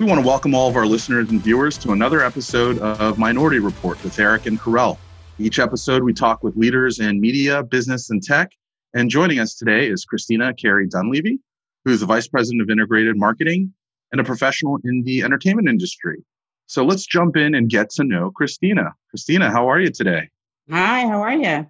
[0.00, 3.58] We want to welcome all of our listeners and viewers to another episode of Minority
[3.58, 4.98] Report with Eric and Karel.
[5.38, 8.50] Each episode, we talk with leaders in media, business, and tech.
[8.94, 11.38] And joining us today is Christina Carey Dunleavy,
[11.84, 13.74] who's the Vice President of Integrated Marketing
[14.10, 16.24] and a professional in the entertainment industry.
[16.64, 18.94] So let's jump in and get to know Christina.
[19.10, 20.30] Christina, how are you today?
[20.70, 21.68] Hi, how are you?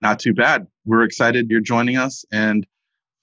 [0.00, 0.68] Not too bad.
[0.84, 2.24] We're excited you're joining us.
[2.30, 2.68] And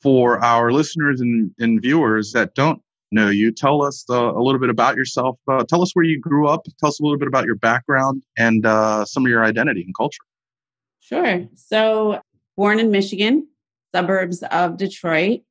[0.02, 3.51] for our listeners and, and viewers that don't know you.
[3.51, 5.38] Tell us uh, a little bit about yourself.
[5.47, 6.65] Uh, tell us where you grew up.
[6.79, 9.95] Tell us a little bit about your background and uh, some of your identity and
[9.95, 10.23] culture.
[10.99, 11.45] Sure.
[11.55, 12.21] So,
[12.55, 13.47] born in Michigan,
[13.93, 15.41] suburbs of Detroit,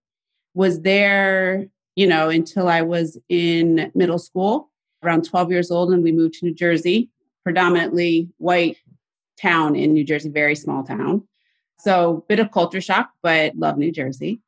[0.55, 4.71] was there, you know, until I was in middle school,
[5.05, 7.11] around 12 years old, and we moved to New Jersey,
[7.45, 8.79] predominantly white
[9.41, 11.27] town in New Jersey, very small town.
[11.79, 14.41] So, bit of culture shock, but love New Jersey.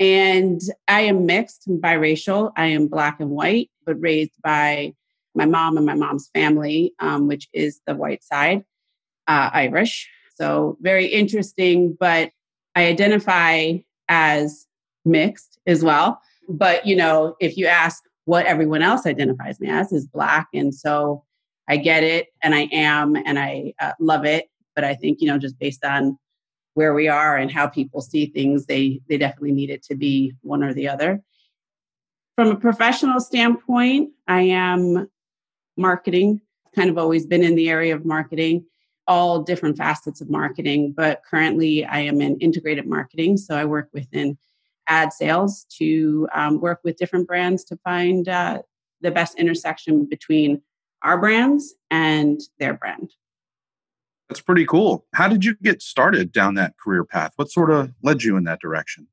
[0.00, 2.52] And I am mixed biracial.
[2.56, 4.94] I am black and white, but raised by
[5.34, 8.64] my mom and my mom's family, um, which is the white side,
[9.26, 10.08] uh, Irish.
[10.36, 12.30] So very interesting, but
[12.74, 14.66] I identify as
[15.04, 16.20] mixed as well.
[16.48, 20.48] But, you know, if you ask what everyone else identifies me as is black.
[20.52, 21.24] And so
[21.66, 24.48] I get it and I am and I uh, love it.
[24.74, 26.18] But I think, you know, just based on
[26.78, 30.32] where we are and how people see things, they they definitely need it to be
[30.42, 31.20] one or the other.
[32.36, 35.10] From a professional standpoint, I am
[35.76, 36.40] marketing,
[36.76, 38.64] kind of always been in the area of marketing,
[39.08, 43.38] all different facets of marketing, but currently I am in integrated marketing.
[43.38, 44.38] So I work within
[44.86, 48.62] ad sales to um, work with different brands to find uh,
[49.00, 50.62] the best intersection between
[51.02, 53.10] our brands and their brand.
[54.28, 55.06] That's pretty cool.
[55.14, 57.32] How did you get started down that career path?
[57.36, 59.06] What sort of led you in that direction?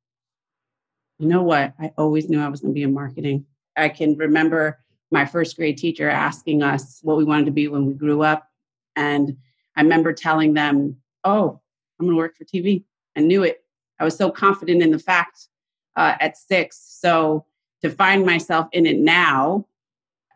[1.18, 1.72] You know what?
[1.80, 3.46] I always knew I was going to be in marketing.
[3.76, 4.78] I can remember
[5.10, 8.46] my first grade teacher asking us what we wanted to be when we grew up.
[8.94, 9.36] And
[9.74, 11.60] I remember telling them, Oh,
[11.98, 12.84] I'm going to work for TV.
[13.16, 13.64] I knew it.
[13.98, 15.48] I was so confident in the fact
[15.96, 16.78] uh, at six.
[17.00, 17.46] So
[17.82, 19.66] to find myself in it now,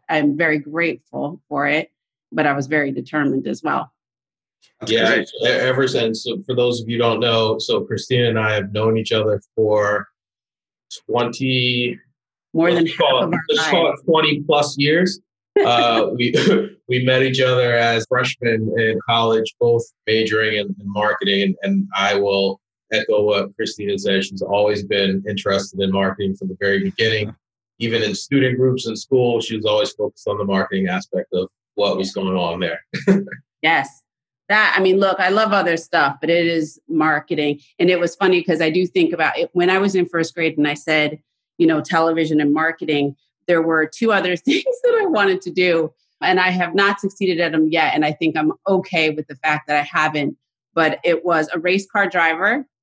[0.09, 1.93] I'm very grateful for it,
[2.33, 3.93] but I was very determined as well.
[4.81, 5.28] That's yeah, great.
[5.44, 6.25] ever since.
[6.25, 9.41] So for those of you don't know, so Christina and I have known each other
[9.54, 10.09] for
[11.06, 11.98] twenty
[12.53, 15.21] more than half of our let's call it twenty plus years.
[15.65, 16.34] uh, we
[16.88, 21.88] we met each other as freshmen in college, both majoring in, in marketing, and, and
[21.94, 22.60] I will
[22.92, 24.25] echo what Christina said.
[24.25, 27.34] She's always been interested in marketing from the very beginning.
[27.78, 31.48] Even in student groups in school, she was always focused on the marketing aspect of
[31.75, 32.81] what was going on there.
[33.62, 34.03] yes,
[34.50, 37.59] that i mean look i love other stuff but it is marketing.
[37.78, 40.34] And it was funny because i do think about it when i was in first
[40.34, 41.19] grade and i said
[41.56, 43.16] you know television and marketing
[43.47, 47.41] there were two other things that i wanted to do and i have not succeeded
[47.41, 50.37] at them yet and i think i'm okay with the fact that i haven't
[50.75, 52.66] but it was a race car driver.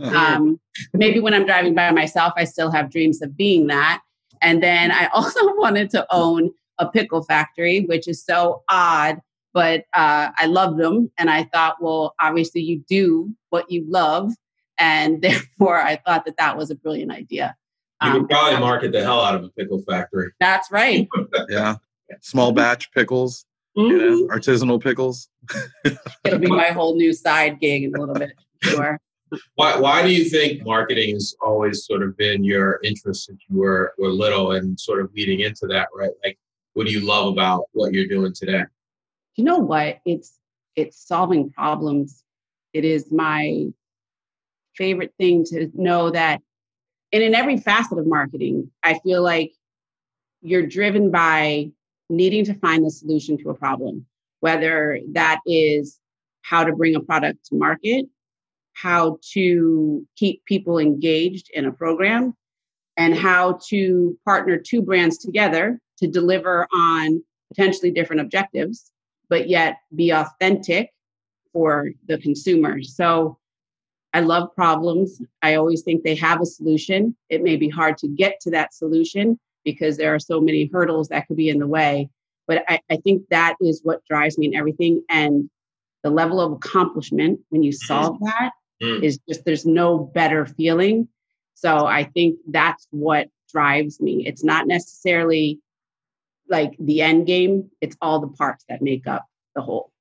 [0.00, 0.60] Um,
[0.92, 4.02] maybe when i'm driving by myself i still have dreams of being that.
[4.42, 9.84] And then i also wanted to own a pickle factory which is so odd but
[9.94, 11.10] uh, I loved them.
[11.18, 14.32] And I thought, well, obviously you do what you love.
[14.78, 17.56] And therefore, I thought that that was a brilliant idea.
[18.02, 20.32] You um, probably market the hell out of a pickle factory.
[20.40, 21.06] That's right.
[21.48, 21.76] yeah.
[22.22, 23.44] Small batch pickles,
[23.76, 23.90] mm-hmm.
[23.90, 24.36] you know, mm-hmm.
[24.36, 25.28] artisanal pickles.
[26.24, 28.32] It'll be my whole new side gig in a little bit.
[28.62, 28.98] Sure.
[29.54, 33.58] Why, why do you think marketing has always sort of been your interest since you
[33.58, 36.10] were, were little and sort of leading into that, right?
[36.24, 36.36] Like,
[36.72, 38.64] what do you love about what you're doing today?
[39.40, 40.00] You know what?
[40.04, 40.38] It's
[40.76, 42.22] it's solving problems.
[42.74, 43.68] It is my
[44.76, 46.42] favorite thing to know that
[47.10, 49.52] and in every facet of marketing, I feel like
[50.42, 51.70] you're driven by
[52.10, 54.04] needing to find the solution to a problem,
[54.40, 55.98] whether that is
[56.42, 58.04] how to bring a product to market,
[58.74, 62.34] how to keep people engaged in a program,
[62.98, 68.89] and how to partner two brands together to deliver on potentially different objectives
[69.30, 70.90] but yet be authentic
[71.52, 72.82] for the consumer.
[72.82, 73.38] So
[74.12, 75.22] I love problems.
[75.40, 77.16] I always think they have a solution.
[77.30, 81.08] It may be hard to get to that solution because there are so many hurdles
[81.08, 82.10] that could be in the way.
[82.46, 85.02] But I, I think that is what drives me in everything.
[85.08, 85.48] And
[86.02, 88.24] the level of accomplishment when you solve mm-hmm.
[88.24, 89.02] that mm.
[89.02, 91.08] is just, there's no better feeling.
[91.54, 94.26] So I think that's what drives me.
[94.26, 95.60] It's not necessarily
[96.50, 99.24] like the end game, it's all the parts that make up
[99.54, 99.92] the whole.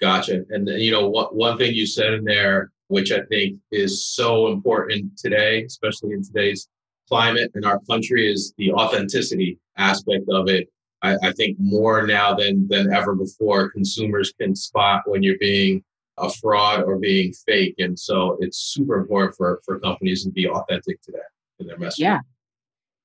[0.00, 0.44] Gotcha.
[0.50, 4.48] And you know, what one thing you said in there, which I think is so
[4.48, 6.68] important today, especially in today's
[7.08, 10.68] climate in our country is the authenticity aspect of it.
[11.02, 15.82] I, I, think more now than than ever before, consumers can spot when you're being
[16.18, 20.46] a fraud or being fake, and so it's super important for for companies to be
[20.46, 22.00] authentic to that in their message.
[22.00, 22.20] Yeah,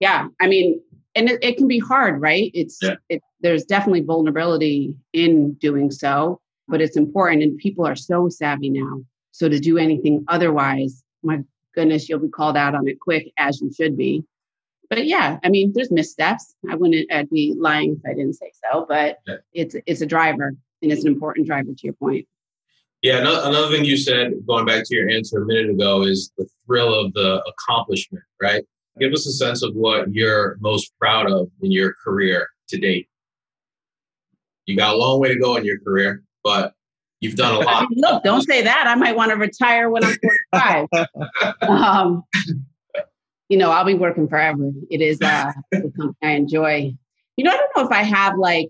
[0.01, 0.27] yeah.
[0.41, 0.81] I mean,
[1.15, 2.51] and it, it can be hard, right?
[2.53, 2.95] It's yeah.
[3.09, 8.69] it, there's definitely vulnerability in doing so, but it's important, and people are so savvy
[8.69, 9.01] now.
[9.31, 11.41] So to do anything otherwise, my
[11.73, 14.23] goodness, you'll be called out on it quick, as you should be.
[14.89, 16.55] But yeah, I mean, there's missteps.
[16.69, 17.11] I wouldn't.
[17.11, 18.85] I'd be lying if I didn't say so.
[18.87, 19.35] But yeah.
[19.53, 21.71] it's it's a driver, and it's an important driver.
[21.73, 22.27] To your point.
[23.01, 26.47] Yeah, another thing you said, going back to your answer a minute ago, is the
[26.65, 28.63] thrill of the accomplishment, right?
[28.99, 33.07] Give us a sense of what you're most proud of in your career to date.
[34.65, 36.73] You got a long way to go in your career, but
[37.19, 37.87] you've done a lot.
[37.95, 38.85] Look, don't say that.
[38.87, 40.15] I might want to retire when I'm
[40.53, 40.87] 45.
[41.61, 42.23] um,
[43.49, 44.71] you know, I'll be working forever.
[44.89, 46.95] It is uh, something I enjoy.
[47.37, 48.69] You know, I don't know if I have like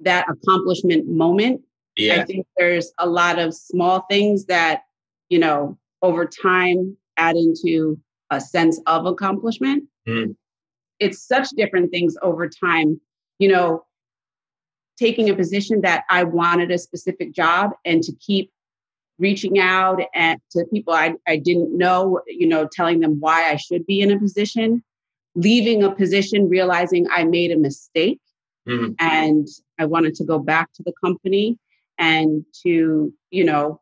[0.00, 1.62] that accomplishment moment.
[1.96, 2.20] Yeah.
[2.20, 4.82] I think there's a lot of small things that,
[5.28, 7.98] you know, over time add into
[8.30, 9.84] a sense of accomplishment.
[10.08, 10.36] Mm.
[10.98, 13.00] It's such different things over time.
[13.38, 13.84] You know,
[14.98, 18.50] taking a position that I wanted a specific job and to keep
[19.18, 23.56] reaching out and to people I, I didn't know, you know, telling them why I
[23.56, 24.82] should be in a position,
[25.34, 28.20] leaving a position, realizing I made a mistake
[28.68, 28.92] mm-hmm.
[28.98, 29.46] and
[29.78, 31.58] I wanted to go back to the company
[31.98, 33.80] and to, you know,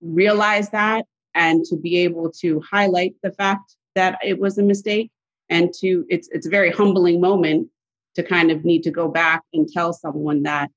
[0.00, 5.10] realize that and to be able to highlight the fact that it was a mistake
[5.48, 7.68] and to it's it's a very humbling moment
[8.14, 10.70] to kind of need to go back and tell someone that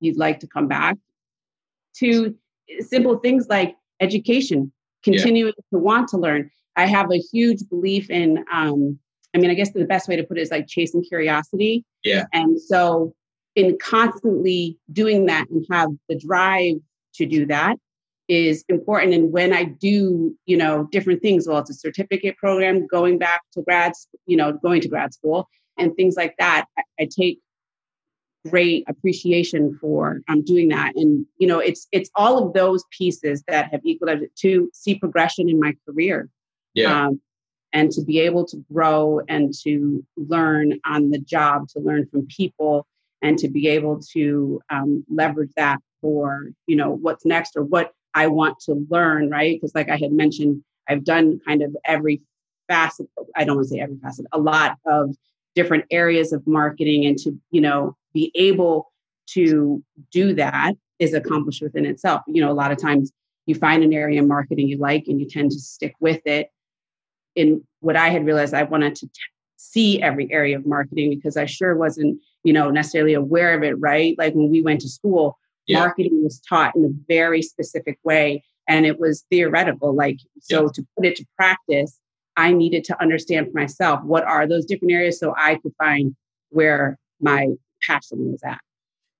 [0.00, 0.96] you'd like to come back
[1.96, 2.34] to
[2.80, 4.72] simple things like education
[5.02, 5.78] continuing yeah.
[5.78, 6.50] to want to learn.
[6.76, 8.98] I have a huge belief in um,
[9.34, 11.84] i mean i guess the best way to put it is like chasing curiosity.
[12.04, 12.24] Yeah.
[12.32, 13.14] And so
[13.54, 16.76] in constantly doing that and have the drive
[17.14, 17.76] to do that
[18.28, 19.14] is important.
[19.14, 23.42] And when I do, you know, different things, well, it's a certificate program, going back
[23.52, 23.92] to grad,
[24.26, 27.40] you know, going to grad school and things like that, I, I take
[28.48, 30.94] great appreciation for um, doing that.
[30.96, 35.48] And, you know, it's, it's all of those pieces that have equaled to see progression
[35.48, 36.28] in my career.
[36.74, 37.06] Yeah.
[37.06, 37.20] Um,
[37.72, 42.26] and to be able to grow and to learn on the job, to learn from
[42.26, 42.86] people,
[43.22, 47.92] and to be able to um, leverage that for you know what's next or what
[48.16, 49.56] I want to learn, right?
[49.56, 52.22] Because, like I had mentioned, I've done kind of every
[52.66, 55.14] facet, I don't want to say every facet, a lot of
[55.54, 57.04] different areas of marketing.
[57.04, 58.90] And to, you know, be able
[59.34, 62.22] to do that is accomplished within itself.
[62.26, 63.12] You know, a lot of times
[63.44, 66.48] you find an area in marketing you like and you tend to stick with it.
[67.34, 69.12] In what I had realized, I wanted to t-
[69.56, 73.78] see every area of marketing because I sure wasn't, you know, necessarily aware of it,
[73.78, 74.14] right?
[74.16, 75.78] Like when we went to school, yeah.
[75.78, 80.68] marketing was taught in a very specific way and it was theoretical like so yeah.
[80.74, 81.98] to put it to practice
[82.36, 86.14] i needed to understand for myself what are those different areas so i could find
[86.50, 87.48] where my
[87.86, 88.60] passion was at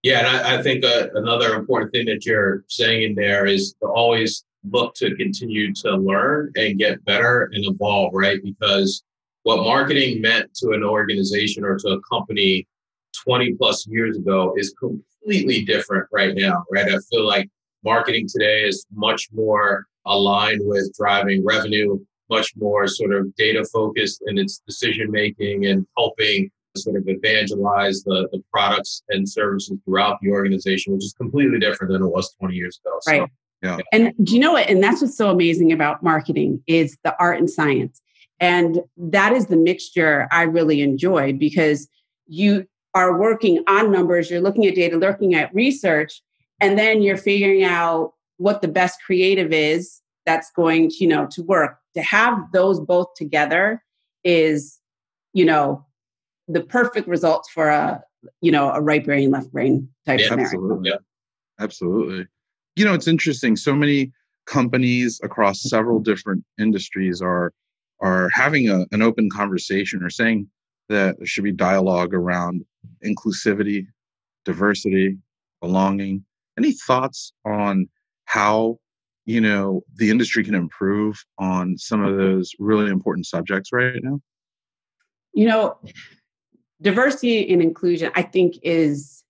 [0.02, 3.74] yeah and i, I think uh, another important thing that you're saying in there is
[3.82, 9.02] to always look to continue to learn and get better and evolve right because
[9.44, 12.66] what marketing meant to an organization or to a company
[13.24, 15.15] 20 plus years ago is completely
[15.64, 16.86] different right now, right?
[16.86, 17.48] I feel like
[17.84, 21.98] marketing today is much more aligned with driving revenue,
[22.30, 28.02] much more sort of data focused in its decision making and helping sort of evangelize
[28.02, 32.34] the, the products and services throughout the organization, which is completely different than it was
[32.38, 32.98] 20 years ago.
[33.00, 33.30] So, right.
[33.62, 33.78] Yeah.
[33.92, 34.68] And do you know what?
[34.68, 38.02] And that's what's so amazing about marketing is the art and science.
[38.38, 41.88] And that is the mixture I really enjoy because
[42.26, 42.66] you
[42.96, 46.22] are working on numbers, you're looking at data, looking at research,
[46.62, 51.26] and then you're figuring out what the best creative is that's going to, you know,
[51.26, 51.78] to work.
[51.94, 53.84] To have those both together
[54.24, 54.80] is,
[55.34, 55.84] you know,
[56.48, 58.02] the perfect results for a,
[58.40, 60.46] you know, a right brain, left brain type yeah, scenario.
[60.46, 60.90] Absolutely.
[60.90, 60.96] Yeah.
[61.60, 62.26] Absolutely.
[62.76, 63.56] You know, it's interesting.
[63.56, 64.10] So many
[64.46, 67.52] companies across several different industries are
[68.00, 70.48] are having a, an open conversation or saying
[70.88, 72.64] that there should be dialogue around
[73.04, 73.86] inclusivity,
[74.44, 75.18] diversity,
[75.60, 76.24] belonging.
[76.58, 77.88] Any thoughts on
[78.24, 78.78] how
[79.24, 84.20] you know the industry can improve on some of those really important subjects right now?
[85.34, 85.78] You know,
[86.80, 89.24] diversity and inclusion, I think, is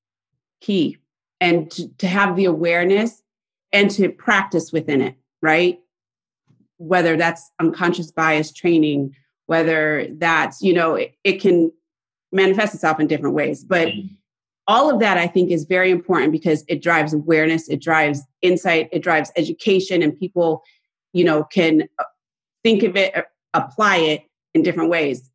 [0.61, 0.99] key,
[1.41, 3.23] and to, to have the awareness
[3.73, 5.17] and to practice within it.
[5.43, 5.81] Right?
[6.79, 9.15] whether that's unconscious bias training,
[9.47, 11.73] whether that's, you know, it, it can
[12.33, 13.65] manifest itself in different ways.
[13.65, 14.15] But mm-hmm.
[14.67, 18.89] all of that I think is very important because it drives awareness, it drives insight,
[18.93, 20.63] it drives education, and people,
[21.13, 22.05] you know, can uh,
[22.63, 23.23] think of it, uh,
[23.55, 24.23] apply it
[24.55, 25.31] in different ways.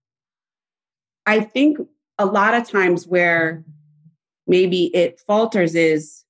[1.26, 1.78] I think
[2.18, 3.64] a lot of times where
[4.48, 6.24] maybe it falters is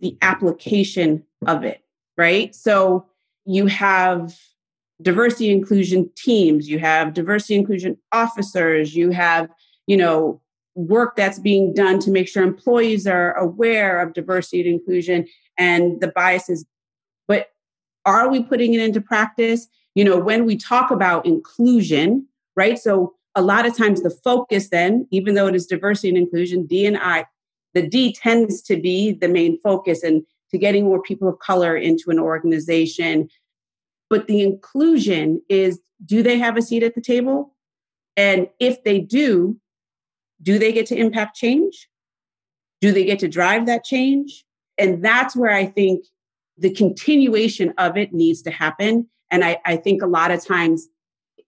[0.00, 1.82] the application of it,
[2.16, 2.54] right?
[2.54, 3.06] So
[3.44, 4.36] you have
[5.02, 9.48] diversity inclusion teams, you have diversity inclusion officers, you have,
[9.90, 10.40] you know,
[10.76, 15.26] work that's being done to make sure employees are aware of diversity and inclusion
[15.58, 16.64] and the biases.
[17.26, 17.48] But
[18.06, 19.66] are we putting it into practice?
[19.96, 22.78] You know, when we talk about inclusion, right?
[22.78, 26.66] So a lot of times the focus then, even though it is diversity and inclusion,
[26.66, 27.26] D and I,
[27.74, 31.76] the D tends to be the main focus and to getting more people of color
[31.76, 33.28] into an organization.
[34.08, 37.56] But the inclusion is do they have a seat at the table?
[38.16, 39.58] And if they do,
[40.42, 41.88] do they get to impact change?
[42.80, 44.44] Do they get to drive that change?
[44.78, 46.06] And that's where I think
[46.56, 49.08] the continuation of it needs to happen.
[49.30, 50.88] And I, I think a lot of times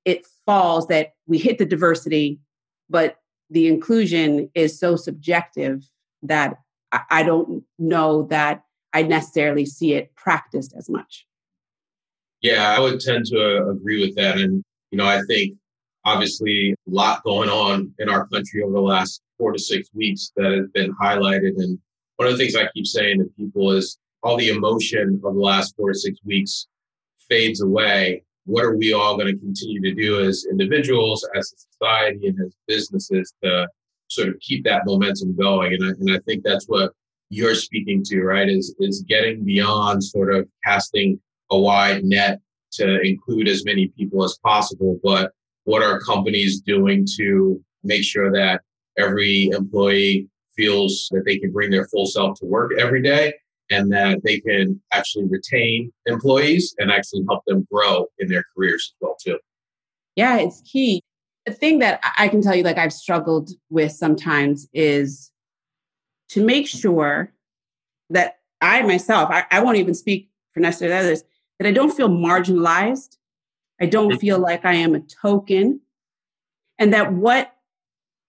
[0.04, 2.40] it falls that we hit the diversity,
[2.90, 3.16] but
[3.50, 5.88] the inclusion is so subjective
[6.22, 6.56] that
[7.11, 11.26] I don't know that I necessarily see it practiced as much.
[12.42, 14.37] Yeah, I would tend to uh, agree with that.
[14.37, 15.56] And, you know, I think
[16.04, 20.32] obviously a lot going on in our country over the last four to six weeks
[20.37, 21.56] that has been highlighted.
[21.56, 21.78] And
[22.16, 25.40] one of the things I keep saying to people is all the emotion of the
[25.40, 26.66] last four to six weeks
[27.28, 28.23] fades away.
[28.44, 32.40] What are we all going to continue to do as individuals, as a society, and
[32.40, 33.68] as businesses to
[34.09, 35.75] sort of keep that momentum going?
[35.75, 36.92] And I, and I think that's what
[37.30, 38.49] you're speaking to, right?
[38.49, 42.40] Is is getting beyond sort of casting a wide net
[42.73, 45.32] to include as many people as possible, but
[45.64, 48.62] what are companies doing to make sure that
[48.99, 53.33] every employee feels that they can bring their full self to work every day
[53.71, 58.92] and that they can actually retain employees and actually help them grow in their careers
[58.95, 59.38] as well too
[60.16, 61.02] yeah it's key
[61.47, 65.33] the thing that i can tell you like i've struggled with sometimes is
[66.28, 67.33] to make sure
[68.09, 71.25] that I myself, I, I won't even speak for necessarily others,
[71.59, 73.16] that I don't feel marginalized.
[73.82, 75.80] I don't feel like I am a token.
[76.78, 77.52] And that what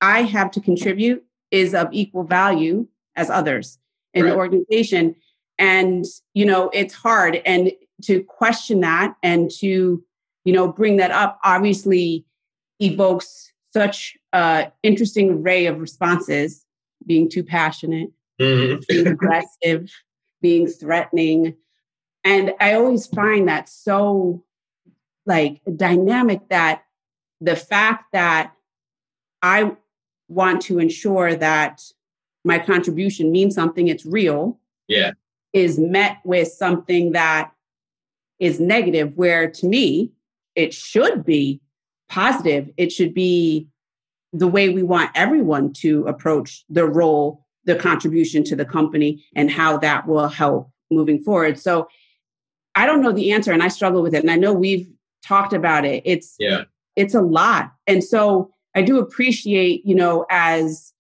[0.02, 3.78] I have to contribute is of equal value as others
[4.14, 4.32] in right.
[4.32, 5.16] the organization.
[5.60, 7.40] And, you know, it's hard.
[7.46, 7.72] And
[8.06, 10.04] to question that and to,
[10.44, 12.26] you know, bring that up obviously
[12.80, 16.66] evokes such an interesting array of responses
[17.06, 18.10] being too passionate,
[18.42, 18.82] mm-hmm.
[18.90, 19.92] being aggressive,
[20.42, 21.56] being threatening.
[22.24, 24.44] And I always find that so
[25.26, 26.84] like dynamic that
[27.42, 28.54] the fact that
[29.42, 29.76] I
[30.28, 31.82] want to ensure that
[32.46, 34.60] my contribution means something, it's real.
[34.88, 35.12] Yeah.
[35.54, 37.52] Is met with something that
[38.40, 40.12] is negative, where to me,
[40.56, 41.62] it should be
[42.10, 42.70] positive.
[42.76, 43.68] It should be
[44.34, 49.52] the way we want everyone to approach their role, the contribution to the company, and
[49.52, 51.60] how that will help moving forward.
[51.60, 51.88] So
[52.76, 54.22] I don't know the answer and I struggle with it.
[54.22, 54.92] And I know we've
[55.24, 56.04] talked about it.
[56.06, 56.64] It's yeah,
[56.96, 57.74] it's a lot.
[57.88, 60.94] And so I do appreciate, you know, as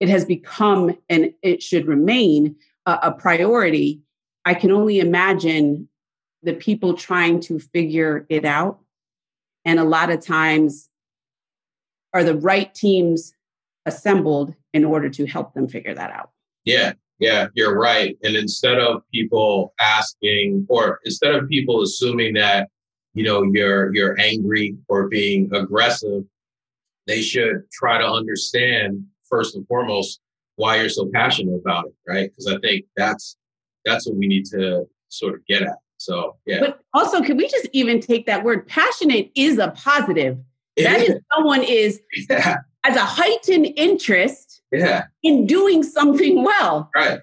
[0.00, 4.02] it has become and it should remain a, a priority,
[4.44, 5.88] I can only imagine
[6.42, 8.78] the people trying to figure it out.
[9.64, 10.88] And a lot of times
[12.14, 13.34] are the right teams
[13.86, 16.30] assembled in order to help them figure that out?
[16.64, 18.16] Yeah, yeah, you're right.
[18.22, 22.68] And instead of people asking, or instead of people assuming that
[23.18, 26.22] you know you're you're angry or being aggressive,
[27.08, 30.20] they should try to understand first and foremost
[30.54, 32.30] why you're so passionate about it, right?
[32.30, 33.36] Because I think that's
[33.84, 35.78] that's what we need to sort of get at.
[35.96, 36.60] So yeah.
[36.60, 40.38] But also, can we just even take that word passionate is a positive?
[40.76, 42.58] That is someone is yeah.
[42.84, 45.06] as a heightened interest yeah.
[45.24, 46.88] in doing something well.
[46.94, 47.18] Right.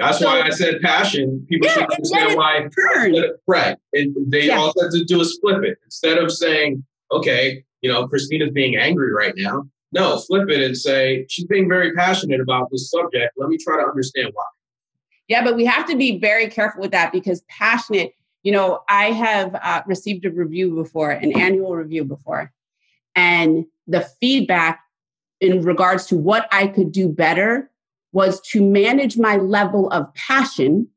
[0.00, 1.46] That's so, why I said passion.
[1.48, 2.68] People yeah, should understand why.
[2.94, 3.14] Turn.
[3.46, 3.76] Right.
[3.92, 4.58] And they yeah.
[4.58, 5.78] all have to do is flip it.
[5.84, 9.64] Instead of saying, okay, you know, Christina's being angry right now.
[9.92, 13.34] No, flip it and say, she's being very passionate about this subject.
[13.36, 14.44] Let me try to understand why.
[15.28, 19.06] Yeah, but we have to be very careful with that because passionate, you know, I
[19.06, 22.52] have uh, received a review before, an annual review before.
[23.14, 24.80] And the feedback
[25.40, 27.69] in regards to what I could do better
[28.12, 30.88] was to manage my level of passion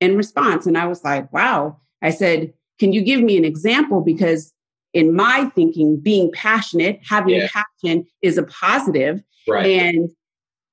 [0.00, 0.66] in response.
[0.66, 1.78] And I was like, wow.
[2.02, 4.00] I said, can you give me an example?
[4.00, 4.52] Because
[4.94, 7.48] in my thinking, being passionate, having yeah.
[7.52, 9.66] passion is a positive, right.
[9.66, 10.10] and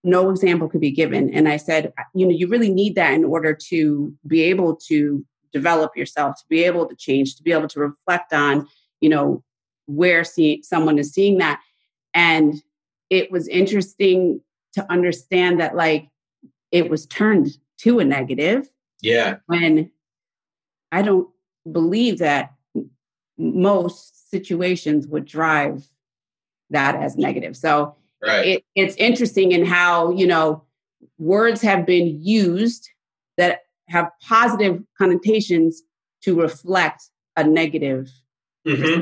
[0.03, 1.33] no example could be given.
[1.33, 5.25] And I said, you know, you really need that in order to be able to
[5.51, 8.67] develop yourself, to be able to change, to be able to reflect on,
[9.01, 9.43] you know,
[9.87, 11.59] where see, someone is seeing that.
[12.13, 12.61] And
[13.09, 14.41] it was interesting
[14.75, 16.08] to understand that, like,
[16.72, 18.70] it was turned to a negative.
[19.01, 19.38] Yeah.
[19.48, 19.91] When
[20.91, 21.27] I don't
[21.72, 22.53] believe that
[23.38, 25.88] most situations would drive
[26.70, 27.55] that as negative.
[27.58, 28.46] So right.
[28.46, 30.63] it, it's interesting in how, you know,
[31.17, 32.89] words have been used
[33.38, 35.84] that have positive connotations
[36.24, 38.10] to reflect a negative.
[38.67, 39.01] Mm-hmm.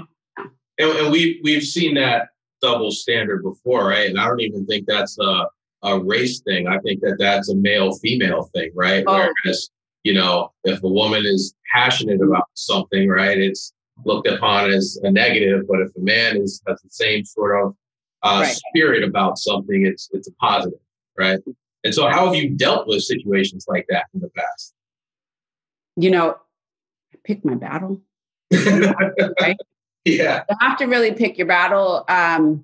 [0.80, 2.30] And, and we we've seen that
[2.62, 4.10] double standard before, right?
[4.10, 5.46] And I don't even think that's a,
[5.84, 6.68] a race thing.
[6.68, 9.04] I think that that's a male female thing, right?
[9.08, 9.30] Oh.
[9.44, 9.70] Whereas
[10.04, 13.74] you know, if a woman is passionate about something, right, it's
[14.04, 15.66] looked upon as a negative.
[15.68, 17.76] But if a man is has the same sort of
[18.22, 18.56] uh, right.
[18.70, 20.80] spirit about something, it's it's a positive,
[21.18, 21.40] right?
[21.84, 24.74] And so, how have you dealt with situations like that in the past?
[25.96, 26.38] You know,
[27.24, 28.02] pick my battle.
[28.52, 29.58] right?
[30.06, 30.44] Yeah.
[30.50, 32.64] You have to really pick your battle um,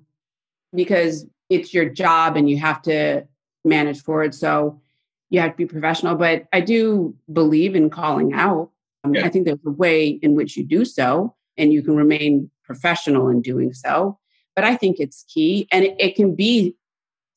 [0.74, 3.26] because it's your job and you have to
[3.64, 4.34] manage for it.
[4.34, 4.80] So
[5.28, 6.14] you have to be professional.
[6.14, 8.70] But I do believe in calling out.
[9.04, 9.26] Um, yeah.
[9.26, 13.28] I think there's a way in which you do so, and you can remain professional
[13.28, 14.18] in doing so.
[14.54, 16.76] But I think it's key, and it, it can be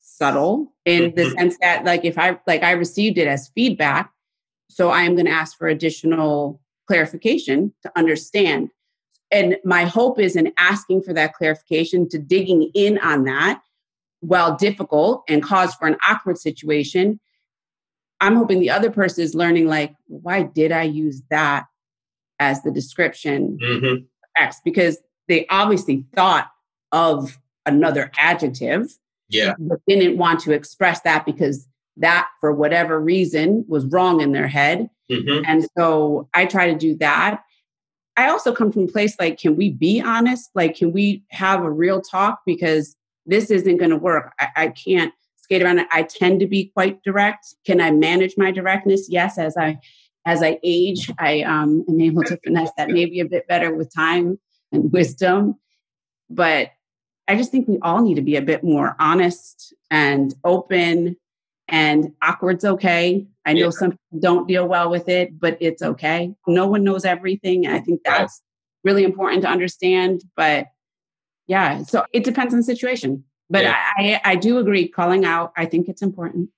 [0.00, 1.16] subtle in mm-hmm.
[1.16, 4.12] the sense that, like, if I like I received it as feedback,
[4.68, 8.70] so I am going to ask for additional clarification to understand.
[9.30, 13.62] And my hope is in asking for that clarification to digging in on that,
[14.26, 17.20] while difficult and cause for an awkward situation,
[18.20, 21.66] I'm hoping the other person is learning, like, why did I use that
[22.38, 24.04] as the description mm-hmm.
[24.36, 24.56] X?
[24.64, 26.48] Because they obviously thought
[26.92, 28.96] of another adjective.
[29.28, 29.54] Yeah.
[29.58, 34.48] But didn't want to express that because that, for whatever reason, was wrong in their
[34.48, 34.88] head.
[35.10, 35.44] Mm-hmm.
[35.46, 37.42] And so I try to do that.
[38.16, 40.50] I also come from a place like, can we be honest?
[40.54, 42.40] Like, can we have a real talk?
[42.46, 44.32] Because this isn't going to work.
[44.38, 45.88] I, I can't skate around it.
[45.92, 47.54] I tend to be quite direct.
[47.66, 49.08] Can I manage my directness?
[49.08, 49.78] Yes, as I
[50.26, 53.94] as I age, I um, am able to finesse that maybe a bit better with
[53.94, 54.38] time
[54.72, 55.56] and wisdom.
[56.30, 56.70] But
[57.28, 61.16] I just think we all need to be a bit more honest and open.
[61.68, 63.26] And awkward's okay.
[63.46, 63.70] I know yeah.
[63.70, 66.34] some people don't deal well with it, but it's okay.
[66.46, 67.66] No one knows everything.
[67.66, 68.42] I think that's
[68.82, 70.22] really important to understand.
[70.36, 70.66] But
[71.46, 73.24] yeah, so it depends on the situation.
[73.50, 73.76] But yeah.
[73.98, 76.50] I, I do agree, calling out, I think it's important.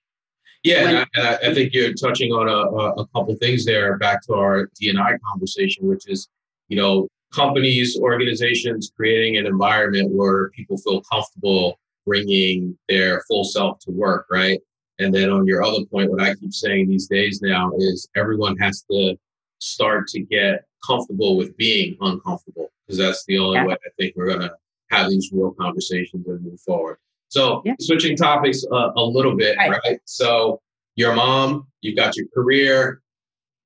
[0.62, 4.22] Yeah, when, and I, I, think you're touching on a, a couple things there back
[4.27, 6.29] to our DNI conversation, which is,
[6.68, 13.79] you know, companies, organizations creating an environment where people feel comfortable bringing their full self
[13.81, 14.61] to work, right?
[14.99, 18.57] And then on your other point, what I keep saying these days now is everyone
[18.59, 19.16] has to
[19.59, 23.66] start to get comfortable with being uncomfortable because that's the only yeah.
[23.66, 24.53] way I think we're going to
[24.90, 26.99] have these real conversations and move forward.
[27.29, 27.75] So, yeah.
[27.81, 29.70] switching topics uh, a little bit, right.
[29.85, 30.01] right?
[30.05, 30.61] So,
[30.94, 33.03] your mom, you've got your career,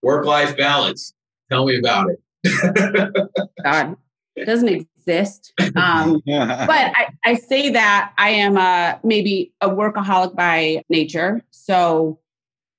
[0.03, 1.13] work life balance.
[1.51, 3.45] Tell me about it.
[3.65, 3.97] God,
[4.35, 5.53] it doesn't exist.
[5.77, 11.43] Um, but I, I say that I am a, maybe a workaholic by nature.
[11.51, 12.19] So,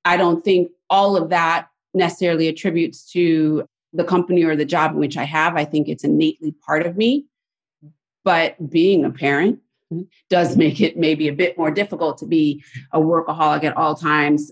[0.03, 4.97] I don't think all of that necessarily attributes to the company or the job in
[4.97, 5.55] which I have.
[5.55, 7.25] I think it's innately part of me.
[8.23, 9.59] But being a parent
[9.91, 10.03] mm-hmm.
[10.29, 14.51] does make it maybe a bit more difficult to be a workaholic at all times.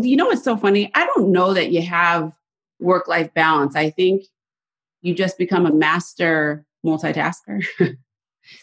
[0.00, 0.90] You know what's so funny?
[0.94, 2.32] I don't know that you have
[2.78, 3.76] work life balance.
[3.76, 4.24] I think
[5.02, 7.64] you just become a master multitasker.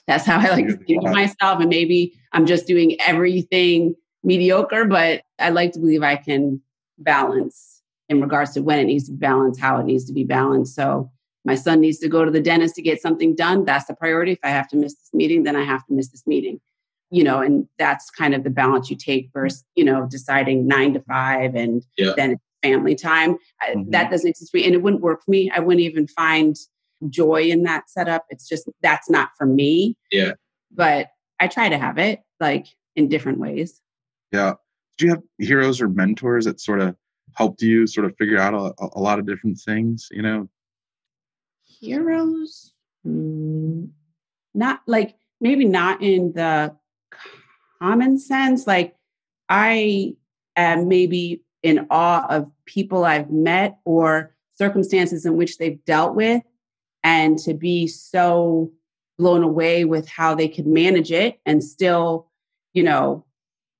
[0.08, 1.60] That's how I like to think of myself.
[1.60, 6.62] And maybe I'm just doing everything mediocre, but I like to believe I can
[6.98, 10.24] balance in regards to when it needs to be balanced, how it needs to be
[10.24, 10.76] balanced.
[10.76, 11.12] So
[11.48, 13.64] my son needs to go to the dentist to get something done.
[13.64, 14.34] That's the priority.
[14.34, 16.60] If i have to miss this meeting then i have to miss this meeting.
[17.10, 20.94] You know and that's kind of the balance you take versus you know deciding nine
[20.94, 22.14] to five and yeah.
[22.16, 23.38] then family time.
[23.64, 23.92] Mm-hmm.
[23.92, 25.50] that doesn't exist for me and it wouldn't work for me.
[25.56, 26.56] I wouldn't even find
[27.10, 28.26] joy in that setup.
[28.30, 29.96] It's just that's not for me.
[30.12, 30.34] Yeah.
[30.72, 31.08] But
[31.40, 33.82] i try to have it like in different ways.
[34.34, 34.56] Yeah.
[34.98, 36.96] Do you have heroes or mentors that sort of
[37.36, 40.50] helped you sort of figure out a, a lot of different things you know
[41.80, 42.74] heroes
[43.06, 43.90] mm,
[44.54, 46.76] not like maybe not in the
[47.80, 48.96] common sense like
[49.50, 50.14] i
[50.56, 56.42] am maybe in awe of people i've met or circumstances in which they've dealt with
[57.04, 58.72] and to be so
[59.18, 62.28] blown away with how they could manage it and still,
[62.74, 63.26] you know,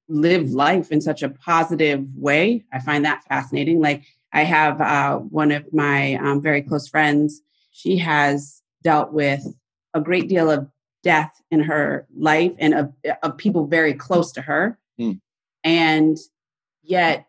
[0.08, 2.66] live life in such a positive way.
[2.72, 3.82] I find that fascinating.
[3.82, 7.42] Like I have uh, one of my um, very close friends.
[7.78, 9.46] She has dealt with
[9.94, 10.68] a great deal of
[11.04, 14.80] death in her life and of, of people very close to her.
[15.00, 15.22] Mm.
[15.64, 16.18] And
[16.82, 17.28] yet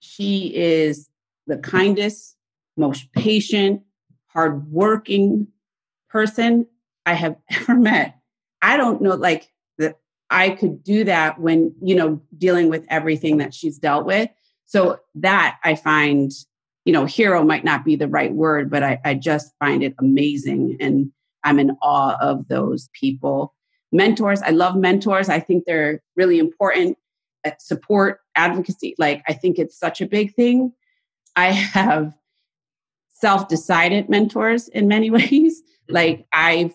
[0.00, 1.10] she is
[1.46, 2.36] the kindest,
[2.78, 3.82] most patient,
[4.28, 5.48] hardworking
[6.08, 6.66] person
[7.04, 8.18] I have ever met.
[8.62, 9.98] I don't know, like that
[10.30, 14.30] I could do that when, you know, dealing with everything that she's dealt with.
[14.64, 16.32] So that I find,
[16.86, 19.94] you know, hero might not be the right word, but I, I just find it
[19.98, 20.76] amazing.
[20.80, 21.10] And
[21.42, 23.54] I'm in awe of those people.
[23.90, 25.28] Mentors, I love mentors.
[25.28, 26.96] I think they're really important.
[27.44, 30.72] Uh, support, advocacy, like I think it's such a big thing.
[31.34, 32.14] I have
[33.14, 35.62] self decided mentors in many ways.
[35.88, 36.74] Like I've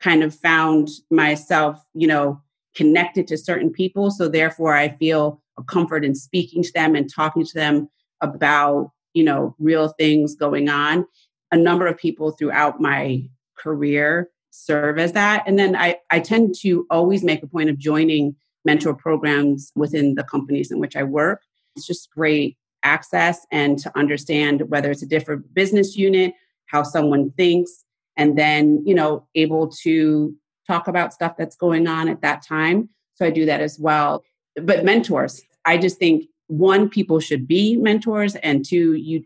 [0.00, 2.40] kind of found myself, you know,
[2.74, 4.10] connected to certain people.
[4.12, 7.88] So therefore, I feel a comfort in speaking to them and talking to them
[8.20, 11.06] about, you know, real things going on.
[11.52, 15.44] A number of people throughout my career serve as that.
[15.46, 20.14] And then I, I tend to always make a point of joining mentor programs within
[20.14, 21.42] the companies in which I work.
[21.76, 26.34] It's just great access and to understand whether it's a different business unit,
[26.66, 27.84] how someone thinks,
[28.16, 30.34] and then, you know, able to
[30.66, 32.88] talk about stuff that's going on at that time.
[33.14, 34.24] So I do that as well.
[34.56, 39.24] But mentors, I just think one, people should be mentors, and two, you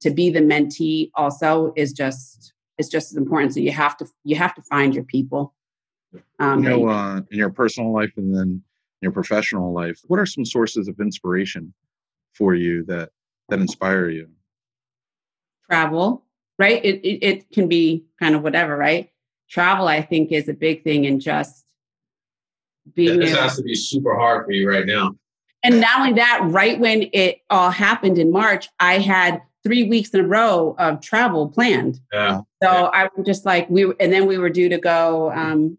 [0.00, 3.54] to be the mentee also is just is just as important.
[3.54, 5.54] So you have to you have to find your people.
[6.38, 8.62] Um, you know, uh, in your personal life and then
[9.00, 11.72] your professional life, what are some sources of inspiration
[12.34, 13.10] for you that
[13.48, 14.28] that inspire you?
[15.70, 16.24] Travel,
[16.58, 16.84] right?
[16.84, 19.10] It, it, it can be kind of whatever, right?
[19.48, 21.64] Travel, I think, is a big thing, and just
[22.94, 23.20] being.
[23.20, 25.14] this able, has to be super hard for you right now.
[25.62, 30.10] And not only that, right when it all happened in March, I had three weeks
[30.10, 32.00] in a row of travel planned.
[32.12, 32.42] Yeah.
[32.62, 32.90] So.
[32.94, 35.78] I was just like we, were, and then we were due to go um,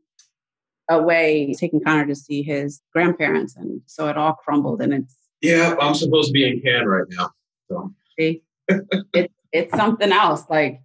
[0.90, 5.76] away, taking Connor to see his grandparents, and so it all crumbled, and it's yeah,
[5.80, 7.32] I'm supposed to be in Cannes right now.
[7.70, 8.42] So it,
[9.54, 10.44] it's something else.
[10.50, 10.82] Like,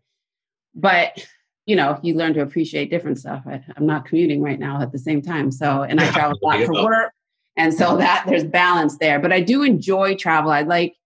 [0.75, 1.27] but
[1.67, 3.43] you know, you learn to appreciate different stuff.
[3.47, 5.51] I, am not commuting right now at the same time.
[5.51, 7.13] So, and I travel a lot for work.
[7.57, 9.19] And so that there's balance there.
[9.21, 10.51] But I do enjoy travel.
[10.51, 10.97] I like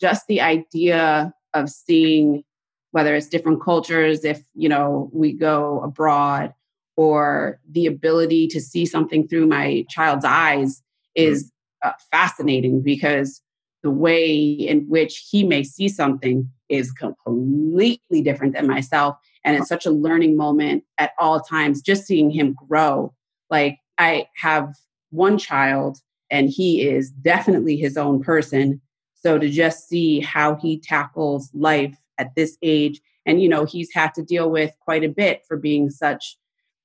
[0.00, 2.44] just the idea of seeing
[2.90, 6.54] whether it's different cultures, if, you know, we go abroad,
[6.96, 10.82] or the ability to see something through my child's eyes
[11.14, 11.52] is
[11.84, 13.42] uh, fascinating because
[13.82, 19.16] the way in which he may see something is completely different than myself.
[19.44, 23.14] And it's such a learning moment at all times, just seeing him grow.
[23.50, 24.74] Like, I have
[25.10, 25.98] one child,
[26.30, 28.80] and he is definitely his own person.
[29.14, 33.92] So to just see how he tackles life at this age, and you know, he's
[33.92, 36.36] had to deal with quite a bit for being such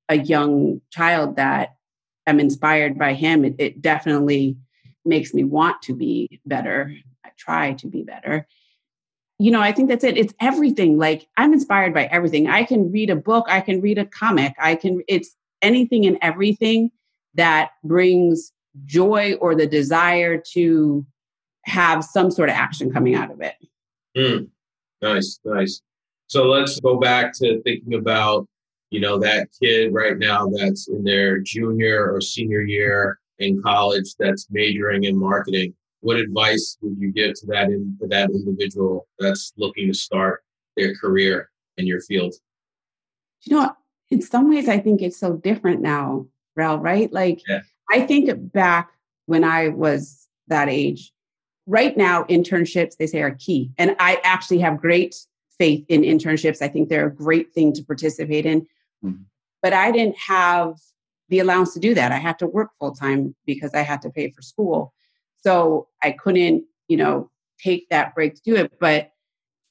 [0.10, 1.76] a young child that
[2.28, 3.46] I'm inspired by him.
[3.46, 4.58] It, it definitely
[5.06, 6.94] makes me want to be better.
[7.26, 8.48] I try to be better.
[9.40, 10.18] You know, I think that's it.
[10.18, 10.98] It's everything.
[10.98, 12.48] Like I'm inspired by everything.
[12.48, 16.18] I can read a book, I can read a comic, I can, it's anything and
[16.22, 16.92] everything
[17.36, 18.52] that brings
[18.86, 21.06] joy or the desire to
[21.66, 23.56] have some sort of action coming out of it.
[24.18, 24.50] Mm,
[25.02, 25.82] nice, nice.
[26.28, 28.48] So let's go back to thinking about,
[28.90, 34.16] you know, that kid right now that's in their junior or senior year in college
[34.18, 39.08] that's majoring in marketing, what advice would you give to that in, to that individual
[39.20, 40.44] that's looking to start
[40.78, 42.34] their career in your field?
[43.42, 43.76] You know,
[44.10, 46.78] in some ways, I think it's so different now, Rel.
[46.78, 47.12] Right?
[47.12, 47.62] Like, yeah.
[47.92, 48.90] I think back
[49.26, 51.12] when I was that age.
[51.68, 55.16] Right now, internships they say are key, and I actually have great
[55.58, 56.62] faith in internships.
[56.62, 58.62] I think they're a great thing to participate in.
[59.06, 59.24] Mm-hmm.
[59.62, 60.76] But I didn't have
[61.30, 62.12] the allowance to do that.
[62.12, 64.94] I had to work full time because I had to pay for school.
[65.44, 67.30] So I couldn't, you know,
[67.64, 68.74] take that break to do it.
[68.80, 69.12] But,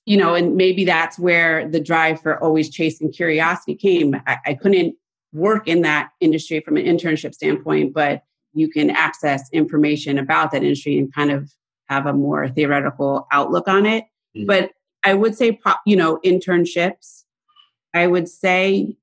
[0.07, 4.15] you know, and maybe that's where the drive for always chasing curiosity came.
[4.27, 4.95] I, I couldn't
[5.33, 10.63] work in that industry from an internship standpoint, but you can access information about that
[10.63, 11.53] industry and kind of
[11.89, 14.05] have a more theoretical outlook on it.
[14.37, 14.47] Mm-hmm.
[14.47, 14.73] But
[15.05, 17.25] I would say, you know, internships,
[17.95, 18.97] I would say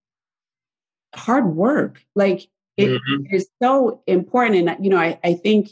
[1.16, 2.04] hard work.
[2.16, 3.34] Like it mm-hmm.
[3.34, 4.70] is so important.
[4.70, 5.70] And, you know, I, I think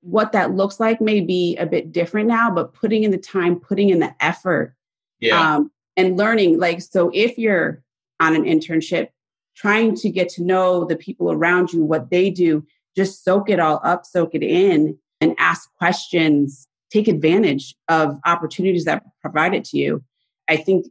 [0.00, 3.60] what that looks like may be a bit different now, but putting in the time,
[3.60, 4.74] putting in the effort
[5.22, 5.54] Yeah.
[5.54, 7.82] Um, and learning, like, so if you're
[8.18, 9.08] on an internship,
[9.56, 12.64] trying to get to know the people around you, what they do,
[12.96, 16.68] just soak it all up, soak it in, and ask questions.
[16.90, 20.02] Take advantage of opportunities that provide it to you.
[20.48, 20.86] I think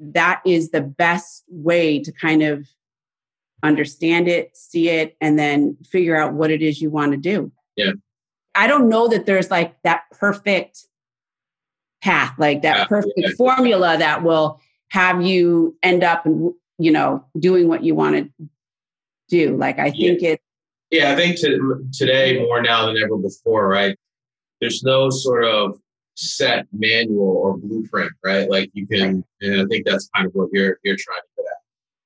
[0.00, 2.66] that is the best way to kind of
[3.62, 7.52] understand it, see it, and then figure out what it is you want to do.
[7.76, 7.92] Yeah.
[8.54, 10.86] I don't know that there's like that perfect
[12.02, 13.28] path, like that Yeah, perfect yeah.
[13.36, 18.48] formula that will have you end up and you know doing what you want to
[19.28, 19.56] do.
[19.56, 20.40] Like I think it
[20.90, 23.96] Yeah, I think to, today more now than ever before, right?
[24.60, 25.78] There's no sort of
[26.14, 28.50] set manual or blueprint, right?
[28.50, 31.46] Like you can, and I think that's kind of what you're you're trying to get
[31.46, 31.58] at.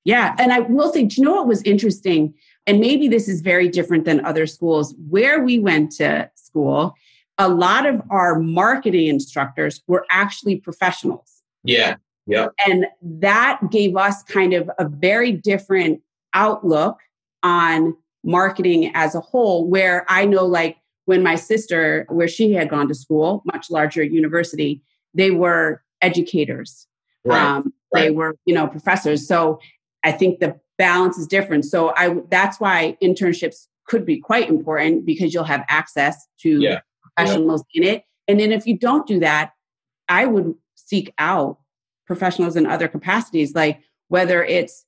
[0.05, 0.35] Yeah.
[0.39, 2.35] And I will say, do you know what was interesting?
[2.67, 4.95] And maybe this is very different than other schools.
[5.09, 6.95] Where we went to school,
[7.39, 11.43] a lot of our marketing instructors were actually professionals.
[11.65, 16.01] Yeah, yeah, And that gave us kind of a very different
[16.35, 16.99] outlook
[17.43, 22.69] on marketing as a whole, where I know, like, when my sister, where she had
[22.71, 24.81] gone to school, much larger university,
[25.15, 26.87] they were educators.
[27.25, 27.41] Right.
[27.43, 29.27] um, they were you know professors.
[29.29, 29.59] So
[30.05, 31.65] i think the balance is different.
[31.65, 36.81] So i that's why internships could be quite important because you'll have access to Yeah.
[37.17, 38.05] professionals in it.
[38.29, 39.53] And then if you don't do that
[40.09, 41.59] i would seek out
[42.07, 44.85] professionals in other capacities like whether it's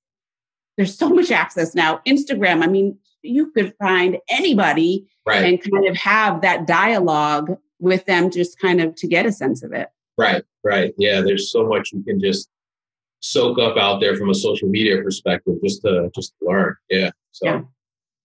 [0.77, 5.87] there's so much access now instagram i mean you could find anybody right, and kind
[5.87, 9.89] of have that dialogue with them just kind of to get a sense of it
[10.17, 10.95] right, right.
[10.97, 12.49] Yeah, there's so much you can just
[13.21, 16.77] soak up out there from a social media perspective, just to just to learn.
[16.91, 17.11] Yeah.
[17.33, 17.63] So, Yeah.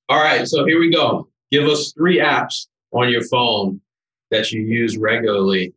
[0.10, 0.48] all right.
[0.48, 1.30] So here we go.
[1.52, 3.82] Give us three apps on your phone
[4.30, 5.74] that you use regularly,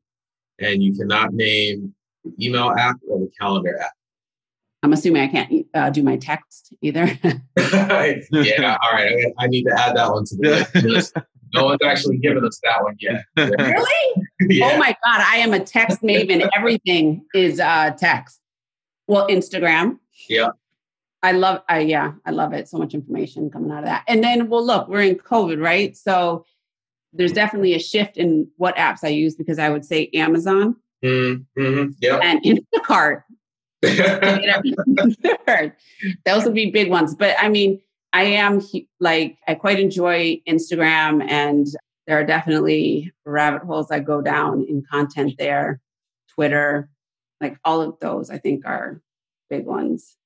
[0.58, 1.94] and you cannot name
[2.24, 3.92] the email app or the calendar app.
[4.82, 7.18] i'm assuming i can't uh, do my text either
[8.32, 9.32] yeah, all right.
[9.38, 11.16] I, I need to add that one to the list.
[11.54, 13.24] No one's actually given us that one yet.
[13.36, 14.70] really yeah.
[14.72, 16.48] Oh my God, I am a text maven.
[16.56, 18.40] Everything is uh, text.
[19.06, 19.98] Well, Instagram.
[20.30, 20.48] Yeah.
[21.22, 22.68] I love, I yeah, I love it.
[22.68, 24.04] So much information coming out of that.
[24.08, 25.94] And then, well, look, we're in COVID, right?
[25.94, 26.46] So
[27.12, 31.90] there's definitely a shift in what apps I use because I would say Amazon Mm-hmm.
[32.00, 32.20] Yep.
[32.22, 33.22] and Instacart.
[33.82, 35.72] to get everything delivered.
[36.24, 37.14] Those would be big ones.
[37.14, 37.80] But I mean,
[38.12, 38.60] I am
[39.00, 41.66] like, I quite enjoy Instagram, and
[42.06, 45.80] there are definitely rabbit holes I go down in content there.
[46.34, 46.88] Twitter,
[47.40, 49.02] like all of those, I think are
[49.50, 50.16] big ones.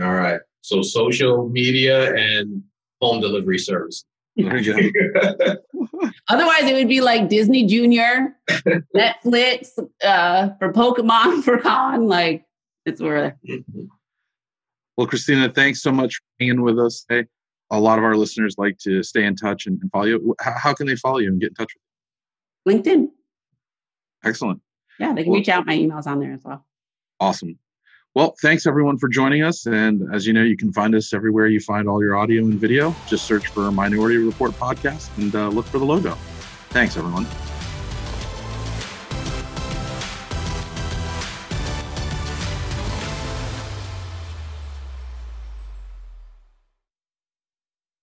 [0.00, 0.40] all right.
[0.62, 2.62] So social media and
[3.00, 4.04] home delivery service.
[5.92, 6.10] There you go.
[6.28, 8.36] Otherwise, it would be like Disney Junior,
[8.96, 9.68] Netflix,
[10.04, 12.06] uh, for Pokemon, for Con.
[12.08, 12.44] Like,
[12.86, 13.38] it's where
[14.96, 17.28] Well, Christina, thanks so much for hanging with us today.
[17.70, 20.34] A lot of our listeners like to stay in touch and, and follow you.
[20.40, 21.72] How, how can they follow you and get in touch
[22.64, 22.82] with you?
[22.82, 23.08] LinkedIn.
[24.24, 24.60] Excellent.
[24.98, 25.66] Yeah, they can Well- reach out.
[25.66, 26.66] My email's on there as well.
[27.20, 27.58] Awesome.
[28.14, 29.64] Well, thanks everyone for joining us.
[29.64, 32.54] And as you know, you can find us everywhere you find all your audio and
[32.54, 32.94] video.
[33.08, 36.14] Just search for Minority Report Podcast and uh, look for the logo.
[36.70, 37.26] Thanks, everyone.